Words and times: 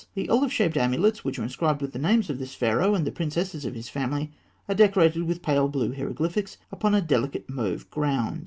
The 0.15 0.29
olive 0.29 0.51
shaped 0.51 0.77
amulets 0.77 1.23
which 1.23 1.37
are 1.37 1.43
inscribed 1.43 1.79
with 1.79 1.93
the 1.93 1.99
names 1.99 2.31
of 2.31 2.39
this 2.39 2.55
Pharaoh 2.55 2.95
and 2.95 3.05
the 3.05 3.11
princesses 3.11 3.65
of 3.65 3.75
his 3.75 3.87
family 3.87 4.31
are 4.67 4.73
decorated 4.73 5.25
with 5.27 5.43
pale 5.43 5.67
blue 5.67 5.93
hieroglyphs 5.93 6.57
upon 6.71 6.95
a 6.95 7.01
delicate 7.03 7.47
mauve 7.47 7.87
ground. 7.91 8.39